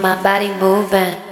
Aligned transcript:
my 0.00 0.20
body 0.22 0.48
moving. 0.54 1.29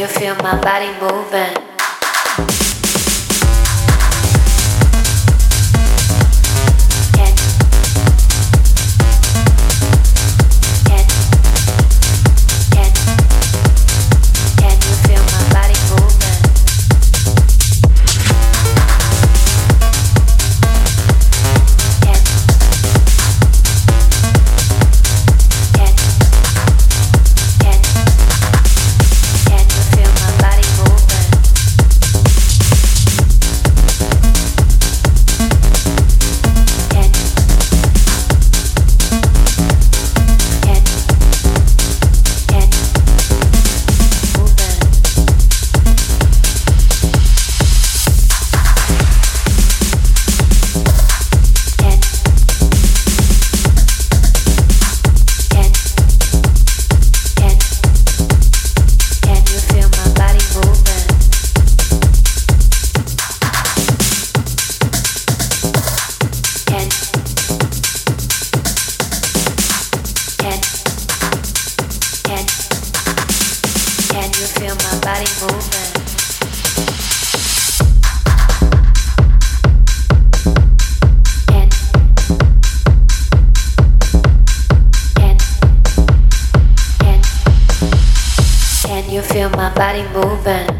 you 0.00 0.06
feel 0.06 0.34
my 0.36 0.58
body 0.62 0.90
moving? 0.98 1.69
body 89.80 90.02
moving. 90.12 90.79